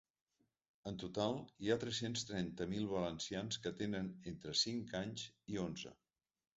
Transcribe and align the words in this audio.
En 0.91 0.95
total, 1.03 1.37
hi 1.65 1.69
ha 1.69 1.77
tres-cents 1.83 2.25
trenta 2.31 2.69
mil 2.73 2.89
valencians 2.97 3.63
que 3.67 3.75
tenen 3.85 4.13
entre 4.35 4.59
cinc 4.67 5.01
anys 5.07 5.33
i 5.57 5.67
onze. 5.71 5.99